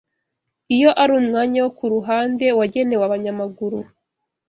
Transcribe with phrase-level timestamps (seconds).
[0.75, 3.79] iyo ari umwanya wo ku ruhande wagenewe abanyamaguru,